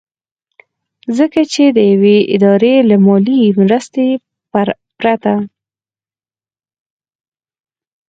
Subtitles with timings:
[1.17, 4.07] ځکه چې د يوې ادارې له مالي مرستې
[4.99, 5.33] پرته